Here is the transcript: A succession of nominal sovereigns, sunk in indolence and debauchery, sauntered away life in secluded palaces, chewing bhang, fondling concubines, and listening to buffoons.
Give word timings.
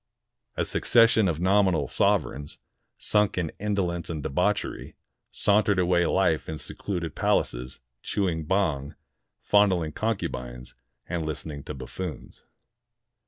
A 0.57 0.65
succession 0.65 1.27
of 1.27 1.39
nominal 1.39 1.87
sovereigns, 1.87 2.57
sunk 2.97 3.37
in 3.37 3.51
indolence 3.59 4.09
and 4.09 4.23
debauchery, 4.23 4.95
sauntered 5.29 5.77
away 5.77 6.07
life 6.07 6.49
in 6.49 6.57
secluded 6.57 7.13
palaces, 7.13 7.81
chewing 8.01 8.45
bhang, 8.47 8.95
fondling 9.41 9.91
concubines, 9.91 10.73
and 11.07 11.23
listening 11.23 11.61
to 11.65 11.75
buffoons. 11.75 12.41